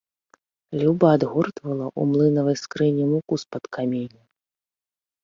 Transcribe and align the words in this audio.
Люба 0.83 1.07
адгортвала 1.17 1.87
ў 1.99 2.01
млынавай 2.13 2.55
скрыні 2.63 3.05
муку 3.11 3.39
з-пад 3.43 3.63
каменя. 3.79 4.21